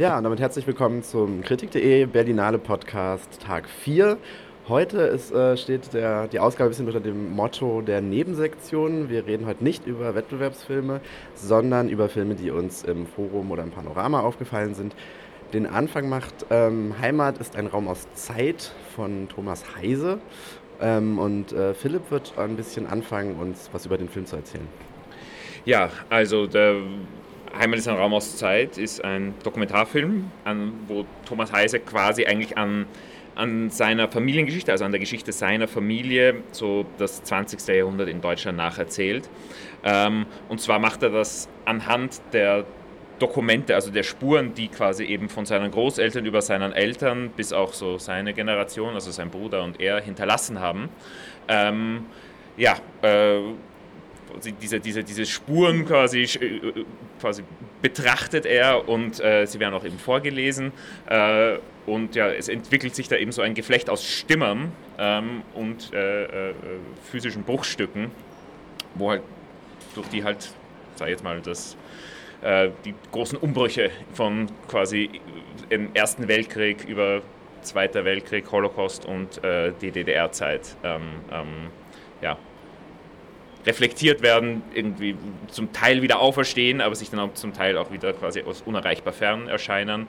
[0.00, 4.16] Ja, und damit herzlich willkommen zum Kritik.de Berlinale Podcast Tag 4.
[4.66, 9.10] Heute ist, äh, steht der, die Ausgabe ein bisschen unter dem Motto der Nebensektion.
[9.10, 11.02] Wir reden heute nicht über Wettbewerbsfilme,
[11.34, 14.96] sondern über Filme, die uns im Forum oder im Panorama aufgefallen sind.
[15.52, 20.18] Den Anfang macht ähm, Heimat ist ein Raum aus Zeit von Thomas Heise.
[20.80, 24.66] Ähm, und äh, Philipp wird ein bisschen anfangen, uns was über den Film zu erzählen.
[25.66, 26.76] Ja, also der
[27.58, 32.56] Heimat ist ein Raum aus Zeit ist ein Dokumentarfilm, an, wo Thomas Heise quasi eigentlich
[32.56, 32.86] an,
[33.34, 37.66] an seiner Familiengeschichte, also an der Geschichte seiner Familie, so das 20.
[37.68, 39.28] Jahrhundert in Deutschland nacherzählt.
[39.84, 42.64] Ähm, und zwar macht er das anhand der
[43.18, 47.72] Dokumente, also der Spuren, die quasi eben von seinen Großeltern über seinen Eltern bis auch
[47.72, 50.88] so seine Generation, also sein Bruder und er, hinterlassen haben.
[51.48, 52.06] Ähm,
[52.56, 53.40] ja, äh,
[54.60, 56.84] diese, diese, diese Spuren quasi, äh,
[57.20, 57.42] quasi
[57.82, 60.72] betrachtet er und äh, sie werden auch eben vorgelesen.
[61.08, 61.56] Äh,
[61.86, 66.50] und ja, es entwickelt sich da eben so ein Geflecht aus Stimmern ähm, und äh,
[66.50, 66.54] äh,
[67.10, 68.10] physischen Bruchstücken,
[68.94, 69.22] wo halt,
[69.94, 70.50] durch die halt,
[70.94, 71.76] sag jetzt mal, das,
[72.42, 75.10] äh, die großen Umbrüche von quasi
[75.68, 77.22] im Ersten Weltkrieg über
[77.62, 79.38] Zweiter Weltkrieg, Holocaust und
[79.82, 81.46] die DDR-Zeit ähm, ähm,
[82.22, 82.38] ja,
[83.66, 85.16] reflektiert werden, irgendwie
[85.48, 89.12] zum Teil wieder auferstehen, aber sich dann auch zum Teil auch wieder quasi aus unerreichbar
[89.12, 90.06] fern erscheinen.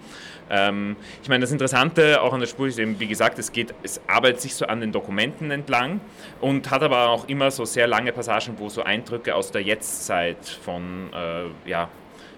[0.49, 3.73] Ähm, ich meine, das Interessante auch an der Spur ist eben, wie gesagt, es geht,
[3.83, 5.99] es arbeitet sich so an den Dokumenten entlang
[6.39, 10.45] und hat aber auch immer so sehr lange Passagen, wo so Eindrücke aus der Jetztzeit
[10.45, 11.89] von, äh, ja,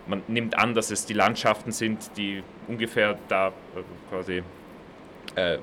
[0.08, 3.52] man nimmt an, dass es die Landschaften sind, die ungefähr da äh,
[4.10, 4.44] quasi
[5.36, 5.58] äh,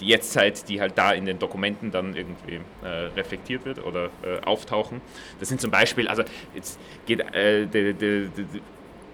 [0.00, 4.40] die Jetztzeit, die halt da in den Dokumenten dann irgendwie äh, reflektiert wird oder äh,
[4.44, 5.00] auftauchen.
[5.40, 6.22] Das sind zum Beispiel, also
[6.54, 8.44] jetzt geht äh, de, de, de,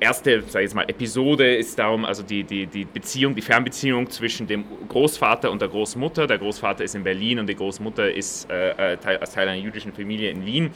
[0.03, 4.11] erste, sag ich jetzt mal, Episode ist darum, also die, die, die Beziehung, die Fernbeziehung
[4.11, 6.27] zwischen dem Großvater und der Großmutter.
[6.27, 9.61] Der Großvater ist in Berlin und die Großmutter ist äh, äh Teil, als Teil einer
[9.61, 10.71] jüdischen Familie in Wien.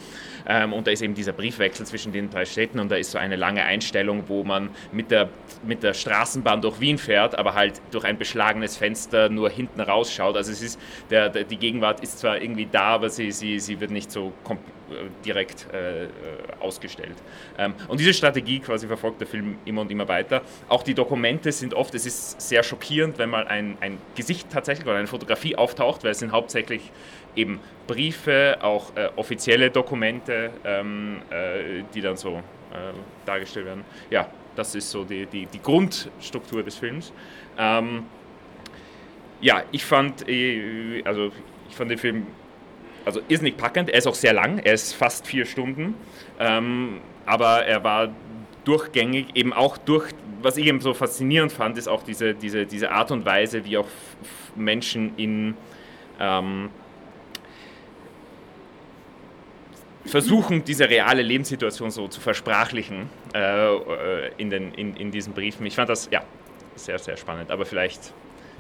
[0.49, 3.19] Ähm, und da ist eben dieser Briefwechsel zwischen den drei Städten und da ist so
[3.19, 5.29] eine lange Einstellung, wo man mit der,
[5.67, 10.37] mit der Straßenbahn durch Wien fährt, aber halt durch ein beschlagenes Fenster nur hinten rausschaut.
[10.37, 13.81] Also es ist, der, der die Gegenwart ist zwar irgendwie da, aber sie, sie, sie
[13.81, 14.77] wird nicht so komplett
[15.25, 16.09] direkt äh, äh,
[16.61, 17.17] ausgestellt.
[17.59, 20.43] Ähm, und diese Strategie quasi verfolgt der Film immer und immer weiter.
[20.69, 24.87] Auch die Dokumente sind oft, es ist sehr schockierend, wenn mal ein, ein Gesicht tatsächlich
[24.87, 26.93] oder eine Fotografie auftaucht, weil es sind hauptsächlich
[27.35, 32.93] eben Briefe, auch äh, offizielle Dokumente, ähm, äh, die dann so äh,
[33.25, 33.85] dargestellt werden.
[34.11, 37.13] Ja, das ist so die, die, die Grundstruktur des Films.
[37.59, 38.05] Ähm,
[39.41, 40.23] ja, ich fand,
[41.05, 41.31] also
[41.69, 42.27] ich fand den Film
[43.07, 43.89] also ist nicht packend.
[43.89, 45.95] Er ist auch sehr lang, er ist fast vier Stunden.
[46.39, 48.13] Ähm, aber er war
[48.65, 50.11] durchgängig, eben auch durch,
[50.43, 53.79] was ich eben so faszinierend fand, ist auch diese, diese, diese Art und Weise, wie
[53.79, 53.87] auch
[54.57, 55.55] Menschen in
[56.19, 56.71] ähm,
[60.05, 65.65] versuchen, diese reale Lebenssituation so zu versprachlichen äh, äh in, den, in, in diesen Briefen.
[65.65, 66.23] Ich fand das, ja,
[66.75, 68.13] sehr, sehr spannend, aber vielleicht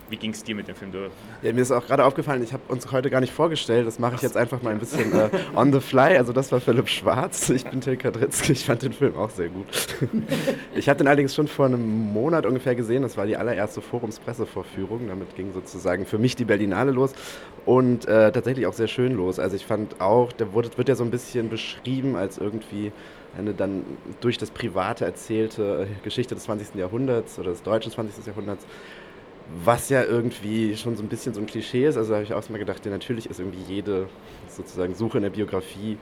[0.09, 0.93] wie ging es dir mit dem Film?
[0.93, 1.11] Du
[1.43, 3.87] ja, mir ist auch gerade aufgefallen, ich habe uns heute gar nicht vorgestellt.
[3.87, 6.17] Das mache ich jetzt einfach mal ein bisschen äh, on the fly.
[6.17, 7.51] Also das war Philipp Schwarz.
[7.51, 8.53] Ich bin Till Kadritzky.
[8.53, 9.67] Ich fand den Film auch sehr gut.
[10.75, 13.03] ich habe den allerdings schon vor einem Monat ungefähr gesehen.
[13.03, 15.09] Das war die allererste Forumspressevorführung.
[15.09, 17.13] Damit ging sozusagen für mich die Berlinale los
[17.65, 19.39] und äh, tatsächlich auch sehr schön los.
[19.39, 22.93] Also ich fand auch, der wurde, wird ja so ein bisschen beschrieben als irgendwie
[23.37, 23.85] eine dann
[24.21, 26.75] durch das Private erzählte Geschichte des 20.
[26.77, 28.25] Jahrhunderts oder des deutschen 20.
[28.27, 28.67] Jahrhunderts
[29.65, 31.97] was ja irgendwie schon so ein bisschen so ein Klischee ist.
[31.97, 34.09] Also habe ich auch mal gedacht, ja, natürlich ist irgendwie jede
[34.49, 35.99] sozusagen Suche in der Biografie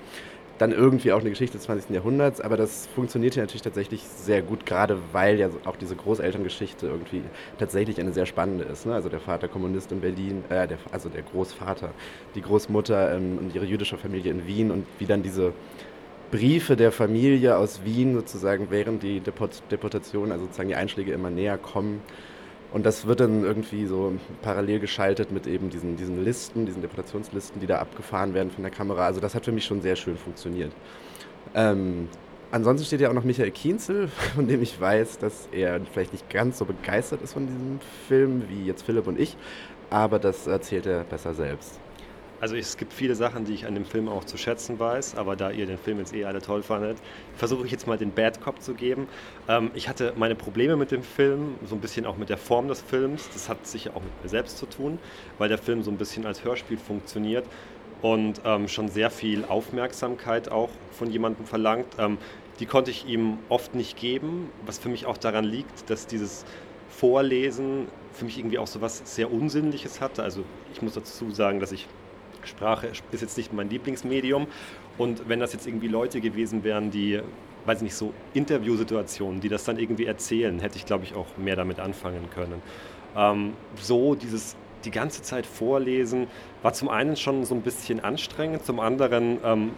[0.58, 1.90] dann irgendwie auch eine Geschichte des 20.
[1.90, 6.86] Jahrhunderts, aber das funktioniert ja natürlich tatsächlich sehr gut, gerade weil ja auch diese Großelterngeschichte
[6.86, 7.22] irgendwie
[7.58, 8.86] tatsächlich eine sehr spannende ist.
[8.86, 8.94] Ne?
[8.94, 11.90] Also der Vater Kommunist in Berlin, äh, der, also der Großvater,
[12.36, 15.52] die Großmutter ähm, und ihre jüdische Familie in Wien und wie dann diese
[16.30, 21.30] Briefe der Familie aus Wien sozusagen während die Deport Deportation, also sozusagen die Einschläge immer
[21.30, 22.00] näher kommen,
[22.74, 27.60] und das wird dann irgendwie so parallel geschaltet mit eben diesen, diesen Listen, diesen Deportationslisten,
[27.60, 29.06] die da abgefahren werden von der Kamera.
[29.06, 30.72] Also das hat für mich schon sehr schön funktioniert.
[31.54, 32.08] Ähm,
[32.50, 36.28] ansonsten steht ja auch noch Michael Kienzel, von dem ich weiß, dass er vielleicht nicht
[36.28, 37.78] ganz so begeistert ist von diesem
[38.08, 39.36] Film wie jetzt Philipp und ich,
[39.88, 41.78] aber das erzählt er besser selbst.
[42.40, 45.36] Also es gibt viele Sachen, die ich an dem Film auch zu schätzen weiß, aber
[45.36, 46.98] da ihr den Film jetzt eh alle toll fandet,
[47.36, 49.08] versuche ich jetzt mal den Bad Cop zu geben.
[49.48, 52.68] Ähm, ich hatte meine Probleme mit dem Film, so ein bisschen auch mit der Form
[52.68, 53.28] des Films.
[53.32, 54.98] Das hat sicher auch mit mir selbst zu tun,
[55.38, 57.46] weil der Film so ein bisschen als Hörspiel funktioniert
[58.02, 61.86] und ähm, schon sehr viel Aufmerksamkeit auch von jemandem verlangt.
[61.98, 62.18] Ähm,
[62.60, 66.44] die konnte ich ihm oft nicht geben, was für mich auch daran liegt, dass dieses
[66.88, 70.22] Vorlesen für mich irgendwie auch so was sehr Unsinnliches hatte.
[70.22, 71.88] Also ich muss dazu sagen, dass ich
[72.46, 74.46] Sprache ist jetzt nicht mein Lieblingsmedium.
[74.98, 77.20] Und wenn das jetzt irgendwie Leute gewesen wären, die,
[77.64, 81.36] weiß ich nicht, so Interviewsituationen, die das dann irgendwie erzählen, hätte ich, glaube ich, auch
[81.36, 82.62] mehr damit anfangen können.
[83.16, 86.26] Ähm, so dieses die ganze Zeit vorlesen
[86.62, 89.70] war zum einen schon so ein bisschen anstrengend, zum anderen ähm,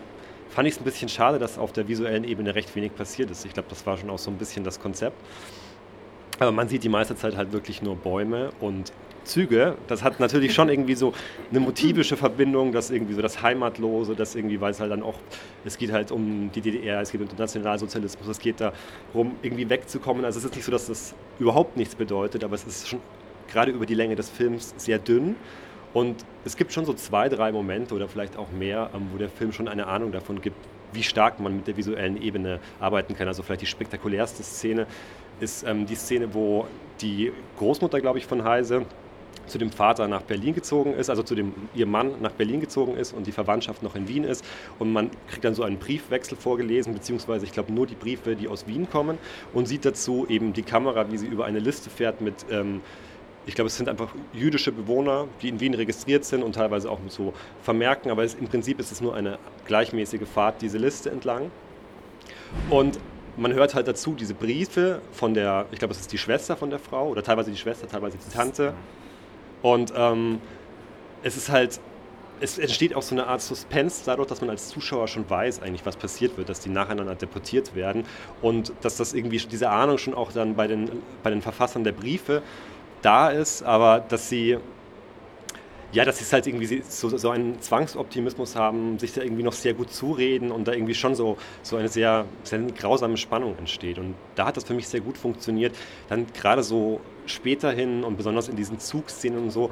[0.49, 3.45] fand ich es ein bisschen schade, dass auf der visuellen Ebene recht wenig passiert ist.
[3.45, 5.17] Ich glaube, das war schon auch so ein bisschen das Konzept.
[6.39, 8.93] Aber man sieht die meiste Zeit halt wirklich nur Bäume und
[9.27, 9.77] Züge.
[9.89, 11.13] Das hat natürlich schon irgendwie so
[11.51, 15.19] eine motivische Verbindung, das irgendwie so das Heimatlose, das irgendwie, weil es halt dann auch,
[15.65, 19.69] es geht halt um die DDR, es geht um den Nationalsozialismus, es geht darum, irgendwie
[19.69, 20.25] wegzukommen.
[20.25, 23.01] Also es ist nicht so, dass das überhaupt nichts bedeutet, aber es ist schon
[23.49, 25.37] gerade über die Länge des Films sehr dünn.
[25.93, 29.29] Und es gibt schon so zwei, drei Momente oder vielleicht auch mehr, ähm, wo der
[29.29, 30.57] Film schon eine Ahnung davon gibt,
[30.93, 33.29] wie stark man mit der visuellen Ebene arbeiten kann.
[33.29, 34.87] Also vielleicht die spektakulärste Szene
[35.41, 36.67] ist ähm, die Szene, wo
[37.01, 38.85] die Großmutter, glaube ich, von Heise
[39.47, 42.97] zu dem Vater nach Berlin gezogen ist, also zu dem ihr Mann nach Berlin gezogen
[42.97, 44.45] ist und die Verwandtschaft noch in Wien ist.
[44.79, 48.49] Und man kriegt dann so einen Briefwechsel vorgelesen, beziehungsweise ich glaube nur die Briefe, die
[48.49, 49.19] aus Wien kommen
[49.55, 52.81] und sieht dazu eben die Kamera, wie sie über eine Liste fährt mit ähm,
[53.47, 56.99] ich glaube, es sind einfach jüdische Bewohner, die in Wien registriert sind und teilweise auch
[57.07, 57.33] so
[57.63, 61.53] Vermerken, aber es, im Prinzip ist es nur eine gleichmäßige Fahrt diese Liste entlang.
[62.71, 62.99] Und
[63.37, 66.71] man hört halt dazu diese Briefe von der, ich glaube, es ist die Schwester von
[66.71, 68.75] der Frau oder teilweise die Schwester, teilweise die Tante.
[69.63, 70.41] Und ähm,
[71.23, 71.81] es ist halt,
[72.41, 75.87] es entsteht auch so eine Art Suspense dadurch, dass man als Zuschauer schon weiß eigentlich,
[75.87, 78.05] was passiert wird, dass die nacheinander deportiert werden
[78.43, 80.91] und dass das irgendwie diese Ahnung schon auch dann bei den,
[81.23, 82.43] bei den Verfassern der Briefe
[83.03, 84.59] da ist, aber dass sie
[85.97, 89.73] ja, dass sie halt irgendwie so, so einen Zwangsoptimismus haben, sich da irgendwie noch sehr
[89.73, 93.99] gut zureden und da irgendwie schon so, so eine sehr, sehr grausame Spannung entsteht.
[93.99, 95.75] Und da hat das für mich sehr gut funktioniert.
[96.11, 99.71] Dann gerade so später hin und besonders in diesen Zugszenen und so,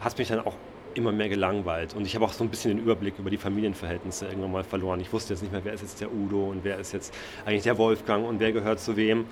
[0.00, 0.54] hat mich dann auch
[0.94, 1.94] immer mehr gelangweilt.
[1.94, 5.00] Und ich habe auch so ein bisschen den Überblick über die Familienverhältnisse irgendwann mal verloren.
[5.00, 7.12] Ich wusste jetzt nicht mehr, wer ist jetzt der Udo und wer ist jetzt
[7.44, 9.26] eigentlich der Wolfgang und wer gehört zu wem.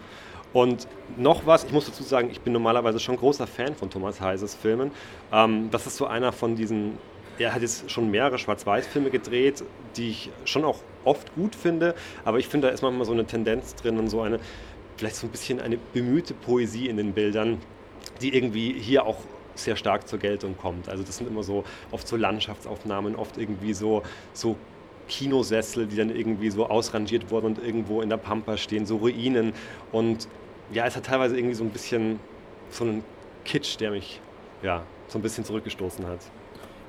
[0.56, 0.88] Und
[1.18, 4.54] noch was, ich muss dazu sagen, ich bin normalerweise schon großer Fan von Thomas Heises
[4.54, 4.90] Filmen.
[5.30, 6.96] Ähm, das ist so einer von diesen,
[7.38, 9.62] er hat jetzt schon mehrere Schwarz-Weiß-Filme gedreht,
[9.98, 11.94] die ich schon auch oft gut finde,
[12.24, 14.40] aber ich finde, da ist manchmal so eine Tendenz drin und so eine,
[14.96, 17.58] vielleicht so ein bisschen eine bemühte Poesie in den Bildern,
[18.22, 19.18] die irgendwie hier auch
[19.56, 20.88] sehr stark zur Geltung kommt.
[20.88, 24.56] Also das sind immer so oft so Landschaftsaufnahmen, oft irgendwie so, so
[25.06, 29.52] Kinosessel, die dann irgendwie so ausrangiert wurden und irgendwo in der Pampa stehen, so Ruinen.
[29.92, 30.28] Und
[30.72, 32.18] ja, es hat teilweise irgendwie so ein bisschen
[32.70, 33.04] so einen
[33.44, 34.20] Kitsch, der mich
[34.62, 36.20] ja so ein bisschen zurückgestoßen hat.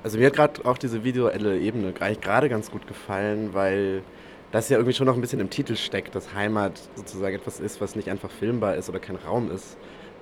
[0.02, 4.02] Also mir hat gerade auch diese visuelle Ebene eigentlich gerade ganz gut gefallen, weil
[4.52, 7.80] das ja irgendwie schon noch ein bisschen im Titel steckt, dass Heimat sozusagen etwas ist,
[7.80, 9.76] was nicht einfach filmbar ist oder kein Raum ist,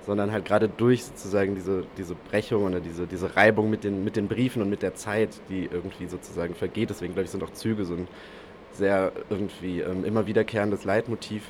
[0.05, 4.15] sondern halt gerade durch sozusagen diese, diese Brechung oder diese, diese Reibung mit den, mit
[4.15, 6.89] den Briefen und mit der Zeit, die irgendwie sozusagen vergeht.
[6.89, 8.07] Deswegen glaube ich, sind auch Züge so ein
[8.73, 11.43] sehr irgendwie ähm, immer wiederkehrendes Leitmotiv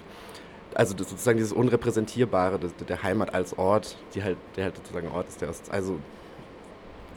[0.78, 5.28] also sozusagen dieses Unrepräsentierbare das, der Heimat als Ort, die halt, der halt sozusagen Ort
[5.28, 5.98] ist, der ist, also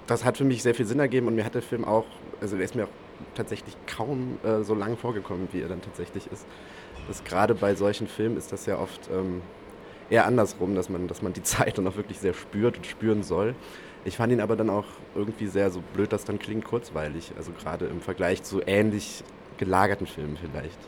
[0.07, 2.07] das hat für mich sehr viel Sinn ergeben und mir hat der Film auch,
[2.41, 2.91] also der ist mir auch
[3.35, 6.47] tatsächlich kaum äh, so lang vorgekommen, wie er dann tatsächlich ist.
[7.07, 9.43] Das gerade bei solchen Filmen ist das ja oft ähm,
[10.09, 13.23] eher andersrum, dass man, dass man die Zeit dann auch wirklich sehr spürt und spüren
[13.23, 13.55] soll.
[14.07, 17.33] Ich fand ihn aber dann auch irgendwie sehr, so blöd das dann klingt, kurzweilig.
[17.37, 19.23] Also gerade im Vergleich zu ähnlich
[19.59, 20.79] gelagerten Filmen vielleicht.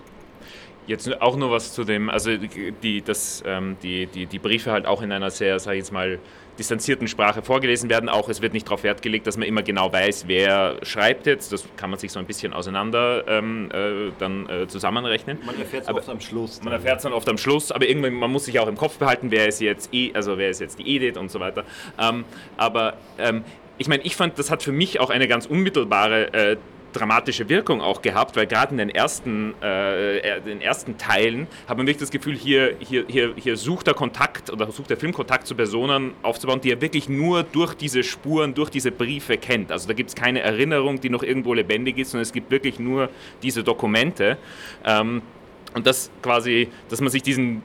[0.86, 4.86] Jetzt auch nur was zu dem, also die, das, ähm, die, die, die Briefe halt
[4.86, 6.18] auch in einer sehr, sag ich jetzt mal,
[6.58, 8.08] distanzierten Sprache vorgelesen werden.
[8.08, 11.52] Auch es wird nicht darauf Wert gelegt, dass man immer genau weiß, wer schreibt jetzt.
[11.52, 15.38] Das kann man sich so ein bisschen auseinander ähm, äh, dann äh, zusammenrechnen.
[15.46, 16.58] Man erfährt es oft am Schluss.
[16.58, 16.64] Dann.
[16.66, 18.98] Man erfährt es dann oft am Schluss, aber irgendwann, man muss sich auch im Kopf
[18.98, 21.64] behalten, wer ist jetzt, also wer ist jetzt die Edith und so weiter.
[21.98, 22.24] Ähm,
[22.56, 23.44] aber ähm,
[23.78, 26.56] ich meine, ich fand, das hat für mich auch eine ganz unmittelbare äh,
[26.92, 31.86] dramatische Wirkung auch gehabt, weil gerade in den ersten, äh, den ersten Teilen hat man
[31.86, 35.46] wirklich das Gefühl, hier, hier, hier, hier sucht der Kontakt oder sucht der Film Kontakt
[35.46, 39.72] zu Personen aufzubauen, die er wirklich nur durch diese Spuren, durch diese Briefe kennt.
[39.72, 42.78] Also da gibt es keine Erinnerung, die noch irgendwo lebendig ist, sondern es gibt wirklich
[42.78, 43.08] nur
[43.42, 44.38] diese Dokumente.
[44.84, 45.22] Ähm,
[45.74, 47.62] und das quasi, dass man sich diesen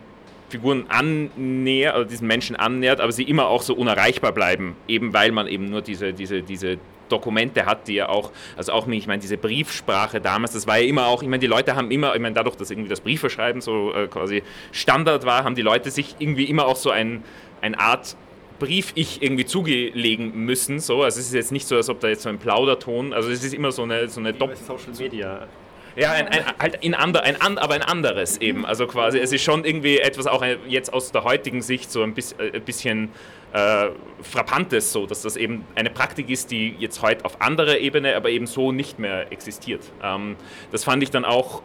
[0.49, 5.31] Figuren annähert, oder diesen Menschen annähert, aber sie immer auch so unerreichbar bleiben, eben weil
[5.31, 6.77] man eben nur diese, diese, diese
[7.09, 10.87] Dokumente hat, die ja auch, also auch, ich meine, diese Briefsprache damals, das war ja
[10.87, 13.61] immer auch, ich meine, die Leute haben immer, ich meine, dadurch, dass irgendwie das Briefeschreiben
[13.61, 17.23] so äh, quasi Standard war, haben die Leute sich irgendwie immer auch so ein,
[17.61, 18.15] eine Art
[18.59, 20.79] Brief ich irgendwie zugelegen müssen.
[20.79, 21.03] So.
[21.03, 23.43] Also es ist jetzt nicht so, als ob da jetzt so ein Plauderton, also es
[23.43, 24.55] ist immer so eine, so eine Doppel...
[24.55, 25.47] Social Media.
[25.95, 28.67] Ja, ein, ein, halt in ander, ein, aber ein anderes eben.
[28.67, 32.13] Also quasi, es ist schon irgendwie etwas auch jetzt aus der heutigen Sicht so ein
[32.39, 33.09] ein bisschen
[33.57, 33.89] äh,
[34.21, 38.29] Frappantes, so, dass das eben eine Praktik ist, die jetzt heute auf anderer Ebene, aber
[38.29, 39.81] eben so nicht mehr existiert.
[40.03, 40.35] Ähm,
[40.71, 41.61] das fand ich dann auch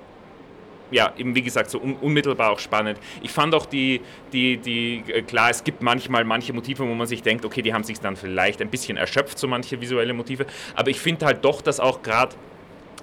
[0.91, 2.99] ja, eben wie gesagt, so un unmittelbar auch spannend.
[3.23, 4.03] Ich fand auch die,
[4.35, 7.73] die, die, äh, klar, es gibt manchmal manche Motive, wo man sich denkt, okay, die
[7.73, 10.45] haben sich dann vielleicht ein bisschen erschöpft, so manche visuelle Motive,
[10.75, 12.37] aber ich finde halt doch, dass auch gerade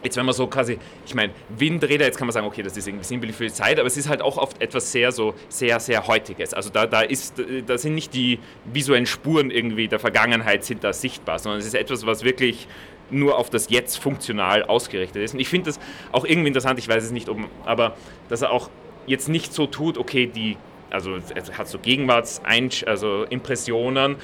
[0.04, 2.88] Jetzt, wenn man so quasi, ich meine, Windräder, jetzt kann man sagen, okay, das ist
[2.88, 5.80] irgendwie sinnbildlich für die Zeit, aber es ist halt auch oft etwas sehr, so, sehr,
[5.80, 6.54] sehr Heutiges.
[6.54, 7.36] Also da, da, ist,
[7.68, 11.76] da sind nicht die visuellen Spuren irgendwie der Vergangenheit sind da sichtbar, sondern es ist
[11.76, 12.68] etwas, was wirklich
[13.12, 15.34] nur auf das Jetzt funktional ausgerichtet ist.
[15.34, 15.80] Und ich finde das
[16.12, 17.96] auch irgendwie interessant, ich weiß es nicht, ob, aber
[18.30, 18.70] dass er auch
[19.06, 20.58] jetzt nicht so tut, okay, die,
[20.90, 22.42] also er hat so Gegenwarts,
[22.86, 24.16] also Impressionen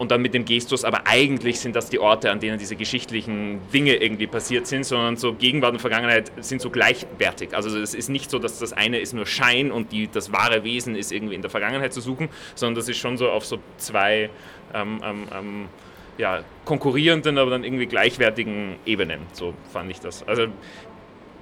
[0.00, 3.60] und dann mit dem Gestus, aber eigentlich sind das die Orte, an denen diese geschichtlichen
[3.70, 7.54] Dinge irgendwie passiert sind, sondern so Gegenwart und Vergangenheit sind so gleichwertig.
[7.54, 10.64] Also es ist nicht so, dass das eine ist nur Schein und die, das wahre
[10.64, 13.58] Wesen ist irgendwie in der Vergangenheit zu suchen, sondern das ist schon so auf so
[13.76, 14.30] zwei
[14.72, 15.68] ähm, ähm, ähm
[16.16, 19.20] ja, konkurrierenden, aber dann irgendwie gleichwertigen Ebenen.
[19.32, 20.26] So fand ich das.
[20.26, 20.46] Also,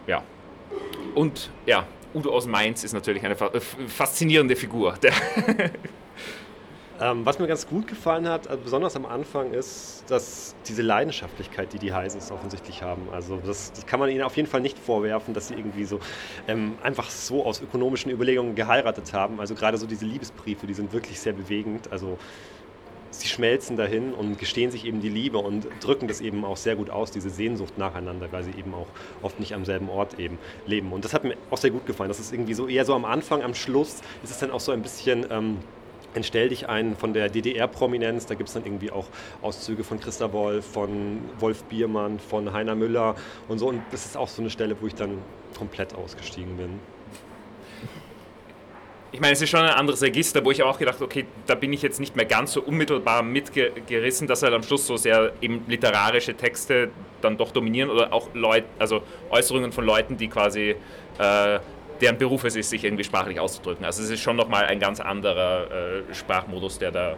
[0.08, 0.24] ja.
[1.14, 4.98] Und ja, Udo aus Mainz ist natürlich eine äh, faszinierende Figur.
[7.00, 11.72] ähm, was mir ganz gut gefallen hat, also besonders am Anfang, ist, dass diese Leidenschaftlichkeit,
[11.72, 14.78] die die Heises offensichtlich haben, also das, das, kann man ihnen auf jeden Fall nicht
[14.78, 16.00] vorwerfen, dass sie irgendwie so
[16.48, 19.38] ähm, einfach so aus ökonomischen Überlegungen geheiratet haben.
[19.38, 21.92] Also gerade so diese Liebesbriefe, die sind wirklich sehr bewegend.
[21.92, 22.18] Also
[23.10, 26.76] sie schmelzen dahin und gestehen sich eben die Liebe und drücken das eben auch sehr
[26.76, 28.88] gut aus, diese Sehnsucht nacheinander, weil sie eben auch
[29.22, 30.92] oft nicht am selben Ort eben leben.
[30.92, 32.08] Und das hat mir auch sehr gut gefallen.
[32.08, 34.72] Das ist irgendwie so eher so am Anfang, am Schluss ist es dann auch so
[34.72, 35.26] ein bisschen.
[35.30, 35.58] Ähm,
[36.14, 38.26] entstell dich ein von der DDR-Prominenz.
[38.26, 39.06] Da gibt es dann irgendwie auch
[39.42, 43.14] Auszüge von Christa Wolf, von Wolf Biermann, von Heiner Müller
[43.48, 43.68] und so.
[43.68, 45.18] Und das ist auch so eine Stelle, wo ich dann
[45.56, 46.80] komplett ausgestiegen bin
[49.10, 51.72] ich meine, es ist schon ein anderes Register, wo ich auch gedacht okay, da bin
[51.72, 55.64] ich jetzt nicht mehr ganz so unmittelbar mitgerissen, dass halt am Schluss so sehr eben
[55.66, 56.90] literarische Texte
[57.22, 60.76] dann doch dominieren oder auch Leute, also Äußerungen von Leuten, die quasi
[61.18, 61.58] äh,
[62.00, 63.84] deren Beruf es ist, sich irgendwie sprachlich auszudrücken.
[63.84, 67.16] Also es ist schon nochmal ein ganz anderer äh, Sprachmodus, der da,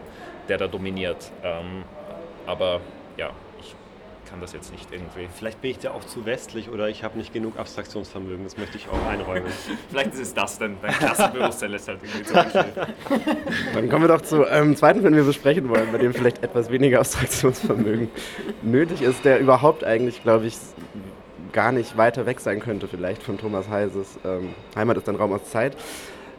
[0.49, 1.31] der da dominiert.
[1.43, 1.85] Ähm,
[2.47, 2.81] aber
[3.17, 3.31] ja,
[4.31, 5.29] kann das jetzt nicht irgendwie.
[5.37, 8.79] Vielleicht bin ich da auch zu westlich oder ich habe nicht genug Abstraktionsvermögen, das möchte
[8.79, 9.51] ich auch einräumen.
[9.91, 12.35] Vielleicht ist es das denn, dein Klassenbewusstsein lässt halt irgendwie so
[13.75, 16.45] Dann kommen wir doch zu einem zweiten Film, den wir besprechen wollen, bei dem vielleicht
[16.45, 18.09] etwas weniger Abstraktionsvermögen
[18.63, 20.57] nötig ist, der überhaupt eigentlich, glaube ich,
[21.53, 25.33] gar nicht weiter weg sein könnte, vielleicht von Thomas Heises ähm, Heimat ist ein Raum
[25.33, 25.77] aus Zeit.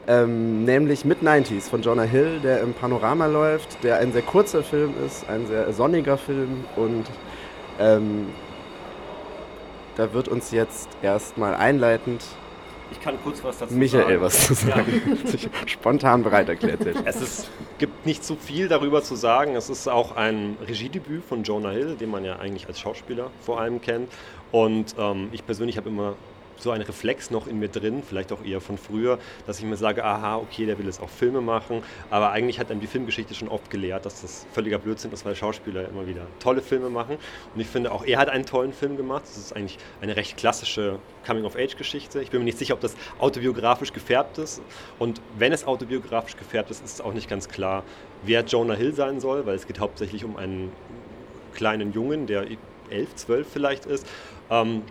[0.08, 4.94] Ähm, nämlich Mid-90s von Jonah Hill, der im Panorama läuft, der ein sehr kurzer Film
[5.06, 7.06] ist, ein sehr sonniger Film und
[7.80, 8.30] ähm,
[9.96, 12.24] da wird uns jetzt erstmal einleitend
[12.92, 14.22] ich kann kurz was dazu Michael sagen.
[14.22, 15.20] was zu sagen.
[15.32, 15.50] Ja.
[15.66, 16.96] Spontan bereit erklärt sich.
[17.06, 19.56] Es ist, gibt nicht so viel darüber zu sagen.
[19.56, 23.60] Es ist auch ein Regiedebüt von Jonah Hill, den man ja eigentlich als Schauspieler vor
[23.60, 24.12] allem kennt.
[24.52, 26.16] Und ähm, ich persönlich habe immer
[26.62, 29.77] so ein Reflex noch in mir drin, vielleicht auch eher von früher, dass ich mir
[29.77, 33.34] sage, aha, okay, der will jetzt auch Filme machen, aber eigentlich hat einem die Filmgeschichte
[33.34, 37.18] schon oft gelehrt, dass das völliger Blödsinn ist, weil Schauspieler immer wieder tolle Filme machen.
[37.53, 39.24] Und ich finde, auch er hat einen tollen Film gemacht.
[39.24, 42.22] Das ist eigentlich eine recht klassische Coming-of-Age-Geschichte.
[42.22, 44.62] Ich bin mir nicht sicher, ob das autobiografisch gefärbt ist.
[45.00, 47.84] Und wenn es autobiografisch gefärbt ist, ist es auch nicht ganz klar,
[48.24, 50.72] wer Jonah Hill sein soll, weil es geht hauptsächlich um einen
[51.53, 52.46] kleinen Jungen, der
[52.89, 54.06] elf, zwölf vielleicht ist.
[54.50, 54.84] Ähm,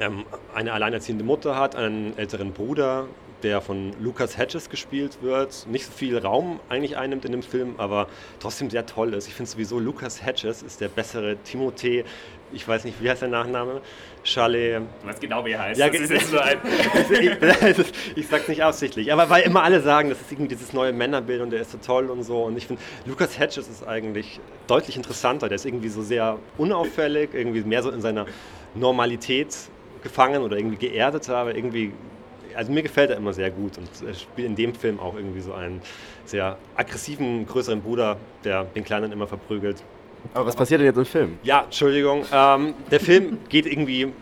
[0.00, 0.24] ähm,
[0.54, 3.06] eine alleinerziehende Mutter hat, einen älteren Bruder,
[3.42, 7.74] der von Lucas Hedges gespielt wird, nicht so viel Raum eigentlich einnimmt in dem Film,
[7.78, 8.08] aber
[8.40, 9.28] trotzdem sehr toll ist.
[9.28, 12.04] Ich finde sowieso, Lucas Hedges ist der bessere Timothée,
[12.52, 13.82] ich weiß nicht, wie heißt der Nachname?
[14.24, 14.80] Charlie.
[15.04, 15.78] Weißt genau, wie er heißt.
[15.78, 16.58] Ja, das ist jetzt so ein
[17.10, 20.92] ich, ich sag's nicht absichtlich, aber weil immer alle sagen, das ist irgendwie dieses neue
[20.92, 22.44] Männerbild und der ist so toll und so.
[22.44, 25.48] Und ich finde, Lucas Hedges ist eigentlich deutlich interessanter.
[25.48, 28.26] Der ist irgendwie so sehr unauffällig, irgendwie mehr so in seiner
[28.74, 29.54] Normalität
[30.08, 31.52] gefangen oder irgendwie geerdet habe.
[31.52, 31.92] Irgendwie,
[32.54, 35.40] also mir gefällt er immer sehr gut und er spielt in dem Film auch irgendwie
[35.40, 35.80] so einen
[36.24, 39.82] sehr aggressiven, größeren Bruder, der den Kleinen immer verprügelt.
[40.34, 41.38] Aber was passiert denn jetzt im Film?
[41.42, 42.24] Ja, Entschuldigung.
[42.32, 44.12] Ähm, der Film geht irgendwie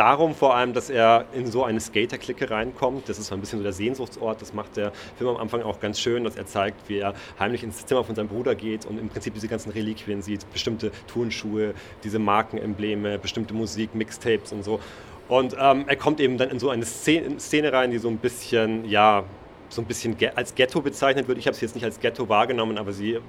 [0.00, 3.08] darum vor allem, dass er in so eine Skater-Clique reinkommt.
[3.08, 4.40] Das ist so ein bisschen so der Sehnsuchtsort.
[4.40, 7.62] Das macht der Film am Anfang auch ganz schön, dass er zeigt, wie er heimlich
[7.62, 10.50] ins Zimmer von seinem Bruder geht und im Prinzip diese ganzen Reliquien sieht.
[10.52, 14.80] Bestimmte Turnschuhe, diese Markenembleme, bestimmte Musik, Mixtapes und so.
[15.30, 18.84] Und ähm, er kommt eben dann in so eine Szene rein, die so ein bisschen,
[18.90, 19.22] ja,
[19.68, 21.38] so ein bisschen als Ghetto bezeichnet wird.
[21.38, 23.20] Ich habe sie jetzt nicht als Ghetto wahrgenommen, aber sie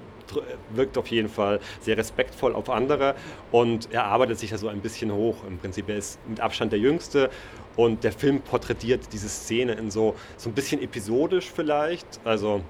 [0.70, 3.14] wirkt auf jeden Fall sehr respektvoll auf andere
[3.52, 5.36] und er arbeitet sich da so ein bisschen hoch.
[5.46, 7.30] Im Prinzip er ist mit Abstand der Jüngste
[7.76, 12.20] Und der Film porträtiert diese Szene in so, so ein bisschen episodisch vielleicht.
[12.24, 12.62] Also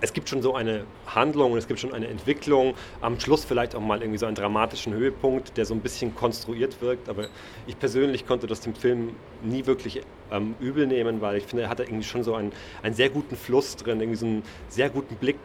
[0.00, 2.74] es gibt schon so eine Handlung und es gibt schon eine Entwicklung.
[3.00, 6.80] Am Schluss vielleicht auch mal irgendwie so einen dramatischen Höhepunkt, der so ein bisschen konstruiert
[6.80, 7.08] wirkt.
[7.08, 7.28] Aber
[7.66, 9.10] ich persönlich konnte das dem Film
[9.42, 12.52] nie wirklich ähm, übel nehmen, weil ich finde, er hat irgendwie schon so einen,
[12.82, 15.38] einen sehr guten Fluss drin, irgendwie so einen sehr guten Blick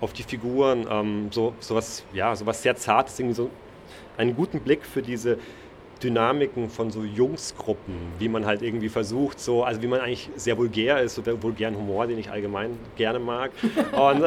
[0.00, 3.50] auf die Figuren, ähm, so, so, was, ja, so was sehr Zartes, irgendwie so
[4.16, 5.38] einen guten Blick für diese
[6.02, 10.56] Dynamiken von so Jungsgruppen, wie man halt irgendwie versucht, so, also wie man eigentlich sehr
[10.56, 13.50] vulgär ist, so der vulgären Humor, den ich allgemein gerne mag.
[13.92, 14.24] Und,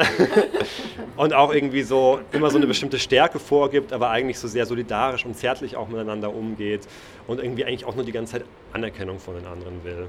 [1.17, 5.25] und auch irgendwie so immer so eine bestimmte Stärke vorgibt, aber eigentlich so sehr solidarisch
[5.25, 6.87] und zärtlich auch miteinander umgeht
[7.27, 10.07] und irgendwie eigentlich auch nur die ganze Zeit Anerkennung von den anderen will.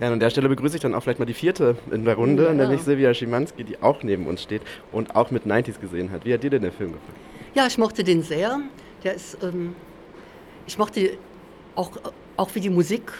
[0.00, 2.44] Ja, an der Stelle begrüße ich dann auch vielleicht mal die vierte in der Runde,
[2.44, 2.54] ja.
[2.54, 6.24] nämlich Silvia Schimanski, die auch neben uns steht und auch mit 90s gesehen hat.
[6.24, 7.16] Wie hat dir denn der Film gefallen?
[7.54, 8.60] Ja, ich mochte den sehr.
[9.02, 9.74] Der ist ähm,
[10.68, 11.16] ich mochte
[11.74, 11.90] auch,
[12.36, 13.10] auch wie die Musik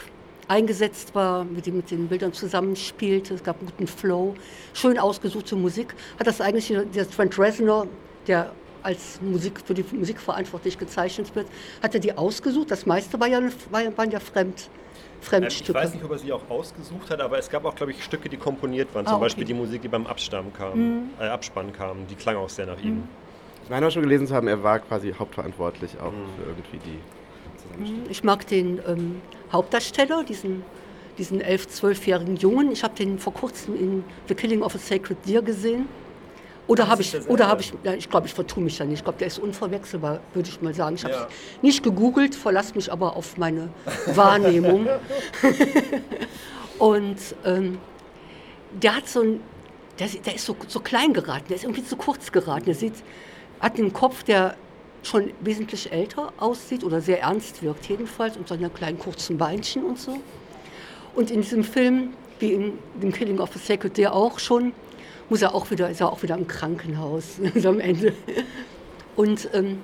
[0.49, 3.35] eingesetzt war, wie die mit den Bildern zusammenspielte.
[3.35, 4.35] Es gab einen guten Flow,
[4.75, 5.95] schön ausgesuchte Musik.
[6.19, 7.87] Hat das eigentlich der Trent Reznor,
[8.27, 8.53] der
[8.83, 11.49] als Musik für die Musik verantwortlich gezeichnet wird,
[11.83, 12.71] hat er die ausgesucht.
[12.71, 13.41] Das meiste war ja,
[13.71, 14.69] war, waren ja Fremd,
[15.21, 15.79] Fremdstücke.
[15.79, 18.05] Ich weiß nicht, ob er sie auch ausgesucht hat, aber es gab auch, glaube ich,
[18.05, 19.05] Stücke, die komponiert waren.
[19.05, 19.25] Zum ah, okay.
[19.25, 21.11] Beispiel die Musik, die beim Abstamm kam, mhm.
[21.19, 22.07] äh, Abspann kam.
[22.09, 22.97] Die klang auch sehr nach ihm.
[22.97, 23.09] Mhm.
[23.65, 26.27] Ich meine auch schon gelesen zu haben, er war quasi hauptverantwortlich auch mhm.
[26.37, 26.99] für irgendwie die
[28.09, 29.21] ich mag den ähm,
[29.53, 30.63] Hauptdarsteller, diesen,
[31.17, 32.73] diesen 11-, 12-jährigen Jungen.
[32.73, 35.89] Ich habe den vor kurzem in The Killing of a Sacred Deer gesehen.
[36.67, 38.99] Oder habe ich, oder habe ich, ja, ich glaube, ich vertue mich da nicht.
[38.99, 40.97] Ich glaube, der ist unverwechselbar, würde ich mal sagen.
[40.97, 41.29] Ich habe es ja.
[41.63, 43.71] nicht gegoogelt, verlasse mich aber auf meine
[44.15, 44.87] Wahrnehmung.
[46.79, 47.79] Und ähm,
[48.83, 49.41] der hat so ein,
[49.99, 52.67] der, der ist so, so klein geraten, der ist irgendwie zu kurz geraten.
[52.67, 52.95] Der sieht,
[53.61, 54.55] hat einen Kopf, der
[55.09, 59.99] schon wesentlich älter aussieht oder sehr ernst wirkt jedenfalls und seine kleinen kurzen Beinchen und
[59.99, 60.19] so.
[61.15, 64.73] Und in diesem Film, wie in dem Killing of a Sacred Deer auch schon,
[65.29, 68.13] muss er auch wieder, ist er auch wieder im Krankenhaus am Ende.
[69.17, 69.79] Und, ähm,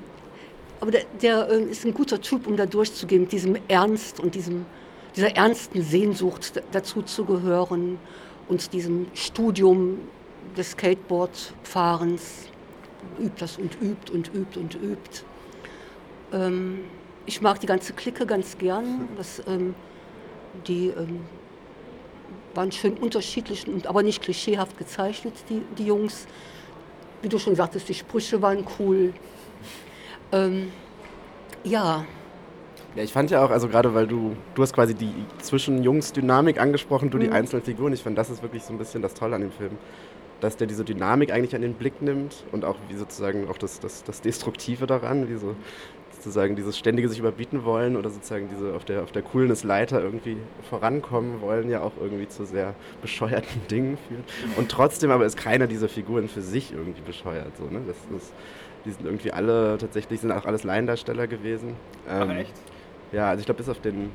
[0.80, 4.34] aber der, der äh, ist ein guter Typ, um da durchzugehen, mit diesem Ernst und
[4.34, 4.66] diesem,
[5.16, 7.98] dieser ernsten Sehnsucht dazu zu gehören
[8.48, 9.98] und diesem Studium
[10.56, 12.48] des Skateboardfahrens
[13.18, 15.24] übt das und übt und übt und übt.
[16.32, 16.80] Ähm,
[17.26, 19.08] ich mag die ganze Clique ganz gern.
[19.16, 19.74] Das, ähm,
[20.66, 21.20] die ähm,
[22.54, 26.26] waren schön unterschiedlich, und aber nicht klischeehaft gezeichnet, die, die Jungs.
[27.22, 29.14] Wie du schon sagtest, die Sprüche waren cool.
[30.32, 30.70] Ähm,
[31.64, 32.04] ja.
[32.94, 37.10] Ja, ich fand ja auch, also gerade weil du, du hast quasi die Zwischen-Jungs-Dynamik angesprochen,
[37.10, 37.22] du mhm.
[37.22, 37.92] die einzelnen Figuren.
[37.92, 39.78] Ich fand, das ist wirklich so ein bisschen das Tolle an dem Film
[40.44, 43.80] dass der diese Dynamik eigentlich an den Blick nimmt und auch wie sozusagen auch das,
[43.80, 45.56] das, das Destruktive daran, wie so
[46.12, 50.36] sozusagen dieses ständige sich überbieten wollen oder sozusagen diese auf der, auf der Coolness-Leiter irgendwie
[50.68, 54.24] vorankommen wollen, ja auch irgendwie zu sehr bescheuerten Dingen führt.
[54.56, 57.56] Und trotzdem aber ist keiner dieser Figuren für sich irgendwie bescheuert.
[57.56, 57.80] So, ne?
[57.86, 58.32] das ist,
[58.84, 61.70] die sind irgendwie alle, tatsächlich sind auch alles Laiendarsteller gewesen.
[62.08, 62.52] Ähm, Ach, echt?
[63.12, 64.10] Ja, also ich glaube, bis auf den,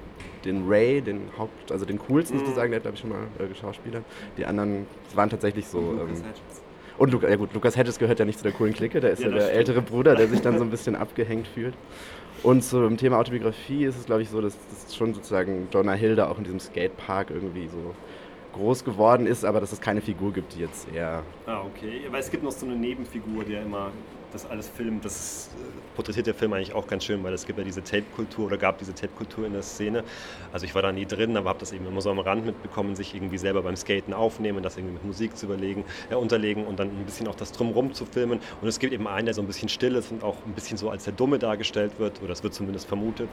[0.45, 2.41] den Ray, den Haupt, also den coolsten mhm.
[2.41, 4.03] sozusagen, der hat glaube ich schon mal äh, geschauspielert.
[4.37, 5.79] Die anderen waren tatsächlich so.
[5.79, 6.25] Und Lucas, ähm,
[6.97, 9.19] und Luca, ja gut, Lucas Hedges gehört ja nicht zu der coolen Clique, der ist
[9.19, 9.57] ja, ja der stimmt.
[9.57, 11.73] ältere Bruder, der sich dann so ein bisschen abgehängt fühlt.
[12.43, 16.29] Und zum Thema Autobiografie ist es, glaube ich, so, dass, dass schon sozusagen Donna Hilda
[16.29, 17.95] auch in diesem Skatepark irgendwie so
[18.53, 21.23] groß geworden ist, aber dass es keine Figur gibt, die jetzt eher.
[21.45, 22.01] Ah, okay.
[22.09, 23.91] Weil es gibt noch so eine Nebenfigur, der immer
[24.31, 25.05] das alles filmt.
[25.05, 28.45] Das äh, porträtiert der Film eigentlich auch ganz schön, weil es gibt ja diese Tape-Kultur
[28.47, 30.03] oder gab diese Tape-Kultur in der Szene.
[30.51, 32.95] Also ich war da nie drin, aber habe das eben immer so am Rand mitbekommen,
[32.95, 36.79] sich irgendwie selber beim Skaten aufnehmen, das irgendwie mit Musik zu überlegen, äh, unterlegen und
[36.79, 38.39] dann ein bisschen auch das Drumherum zu filmen.
[38.61, 40.77] Und es gibt eben einen, der so ein bisschen still ist und auch ein bisschen
[40.77, 43.29] so als der Dumme dargestellt wird, oder das wird zumindest vermutet.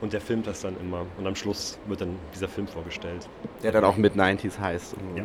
[0.00, 1.04] Und der filmt das dann immer.
[1.18, 3.28] Und am Schluss wird dann dieser Film vorgestellt.
[3.62, 4.96] Der dann auch mit 90s heißt.
[5.14, 5.24] Ja.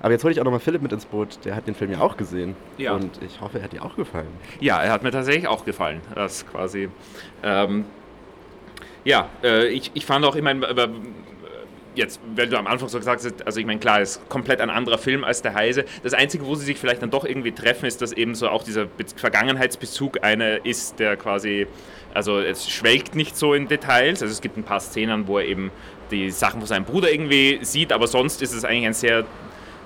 [0.00, 1.38] Aber jetzt hole ich auch nochmal Philipp mit ins Boot.
[1.44, 2.56] Der hat den Film ja auch gesehen.
[2.78, 2.94] Ja.
[2.94, 4.28] Und ich hoffe, er hat dir auch gefallen.
[4.60, 6.00] Ja, er hat mir tatsächlich auch gefallen.
[6.14, 6.88] Das quasi.
[7.42, 7.84] Ähm,
[9.04, 10.66] ja, äh, ich, ich fand auch, ich meine,
[11.94, 14.60] jetzt, weil du am Anfang so gesagt hast, also ich meine, klar, es ist komplett
[14.60, 15.84] ein anderer Film als der Heise.
[16.02, 18.62] Das Einzige, wo sie sich vielleicht dann doch irgendwie treffen, ist, dass eben so auch
[18.62, 18.86] dieser
[19.16, 21.66] Vergangenheitsbezug einer ist, der quasi,
[22.14, 24.22] also es schwelgt nicht so in Details.
[24.22, 25.70] Also es gibt ein paar Szenen, wo er eben
[26.10, 29.24] die Sachen von seinem Bruder irgendwie sieht, aber sonst ist es eigentlich ein sehr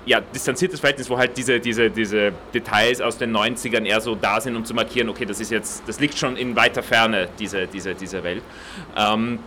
[0.05, 4.39] ja, distanziertes Verhältnis, wo halt diese, diese, diese Details aus den 90ern eher so da
[4.39, 7.67] sind, um zu markieren, okay, das ist jetzt, das liegt schon in weiter Ferne, diese,
[7.67, 8.43] diese, diese Welt.
[8.95, 9.39] Ähm,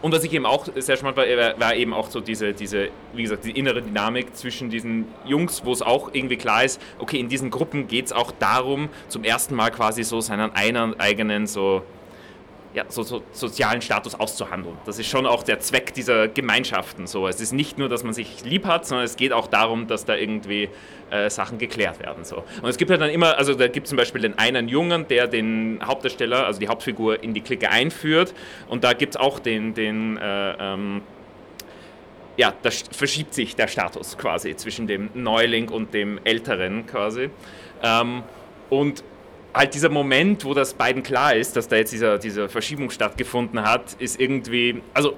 [0.00, 1.24] und was ich eben auch sehr spannend war,
[1.58, 5.72] war eben auch so diese, diese, wie gesagt, die innere Dynamik zwischen diesen Jungs, wo
[5.72, 9.54] es auch irgendwie klar ist, okay, in diesen Gruppen geht es auch darum, zum ersten
[9.54, 11.82] Mal quasi so seinen einen eigenen so
[12.74, 14.76] ja, so, so, sozialen Status auszuhandeln.
[14.84, 17.06] Das ist schon auch der Zweck dieser Gemeinschaften.
[17.06, 17.28] So.
[17.28, 20.04] Es ist nicht nur, dass man sich lieb hat, sondern es geht auch darum, dass
[20.04, 20.68] da irgendwie
[21.10, 22.24] äh, Sachen geklärt werden.
[22.24, 22.42] So.
[22.62, 25.06] Und es gibt ja dann immer, also da gibt es zum Beispiel den einen Jungen,
[25.06, 28.34] der den Hauptdarsteller, also die Hauptfigur in die Clique einführt
[28.68, 31.02] und da gibt es auch den, den äh, ähm,
[32.36, 37.30] ja, da verschiebt sich der Status quasi zwischen dem Neuling und dem Älteren quasi.
[37.82, 38.24] Ähm,
[38.70, 39.04] und
[39.54, 43.62] halt dieser Moment, wo das beiden klar ist, dass da jetzt dieser, diese Verschiebung stattgefunden
[43.62, 45.16] hat, ist irgendwie, also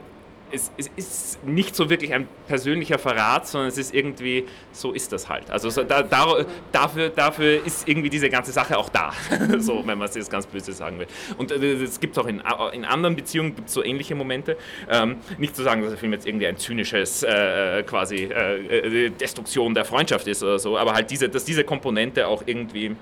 [0.52, 5.12] es, es, ist nicht so wirklich ein persönlicher Verrat, sondern es ist irgendwie, so ist
[5.12, 5.50] das halt.
[5.50, 9.12] Also so, da, da, dafür, dafür ist irgendwie diese ganze Sache auch da,
[9.58, 11.06] so, wenn man es jetzt ganz böse sagen will.
[11.36, 14.56] Und äh, es gibt auch in, in anderen Beziehungen so ähnliche Momente.
[14.88, 19.10] Ähm, nicht zu sagen, dass der Film jetzt irgendwie ein zynisches äh, quasi äh, äh
[19.10, 22.94] Destruktion der Freundschaft ist oder so, aber halt diese, dass diese Komponente auch irgendwie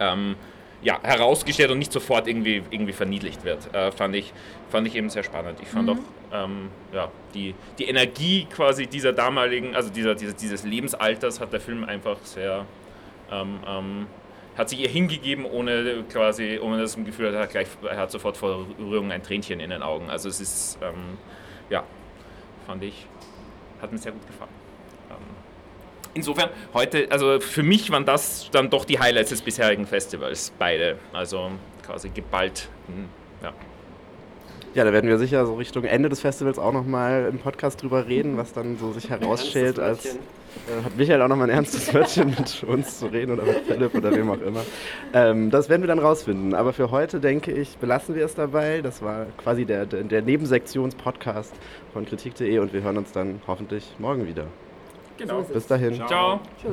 [0.00, 0.36] ähm,
[0.82, 3.74] ja, herausgestellt und nicht sofort irgendwie, irgendwie verniedlicht wird.
[3.74, 4.32] Äh, fand, ich,
[4.70, 5.58] fand ich eben sehr spannend.
[5.60, 5.92] Ich fand mhm.
[5.92, 11.52] auch ähm, ja, die, die Energie quasi dieser damaligen, also dieser, dieser, dieses Lebensalters hat
[11.52, 12.64] der Film einfach sehr,
[13.30, 14.06] ähm, ähm,
[14.56, 18.36] hat sich ihr hingegeben, ohne quasi, ohne das Gefühl, er hat, gleich, er hat sofort
[18.36, 20.10] vor Rührung ein Tränchen in den Augen.
[20.10, 21.18] Also es ist, ähm,
[21.70, 21.82] ja,
[22.66, 23.06] fand ich,
[23.80, 24.57] hat mir sehr gut gefallen
[26.18, 30.96] insofern, heute, also für mich waren das dann doch die Highlights des bisherigen Festivals, beide.
[31.12, 31.50] Also
[31.86, 32.68] quasi geballt.
[32.86, 33.06] Hm,
[33.42, 33.52] ja.
[34.74, 38.06] Ja, da werden wir sicher so Richtung Ende des Festivals auch nochmal im Podcast drüber
[38.06, 40.04] reden, was dann so sich herausstellt als.
[40.06, 43.94] Äh, hat Michael auch nochmal ein ernstes Wörtchen mit uns zu reden oder mit Philipp
[43.94, 44.64] oder wem auch immer.
[45.14, 46.54] Ähm, das werden wir dann rausfinden.
[46.54, 48.80] Aber für heute denke ich, belassen wir es dabei.
[48.82, 51.54] Das war quasi der, der, der Nebensektions-Podcast
[51.92, 54.46] von kritik.de und wir hören uns dann hoffentlich morgen wieder.
[55.18, 55.42] Genau.
[55.42, 55.94] Bis dahin.
[55.94, 56.40] Ciao.
[56.60, 56.72] Ciao.